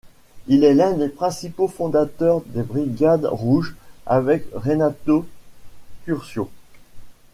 [0.47, 3.75] Il est l'un des principaux fondateurs des Brigades rouges
[4.07, 5.27] avec Renato
[6.05, 6.49] Curcio.